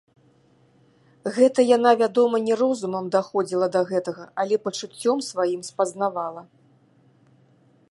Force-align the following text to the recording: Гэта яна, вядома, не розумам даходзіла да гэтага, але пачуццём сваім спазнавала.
Гэта 1.35 1.65
яна, 1.77 1.91
вядома, 2.01 2.37
не 2.47 2.55
розумам 2.63 3.11
даходзіла 3.17 3.67
да 3.77 3.81
гэтага, 3.91 4.23
але 4.45 4.55
пачуццём 4.65 5.17
сваім 5.29 5.61
спазнавала. 5.71 6.43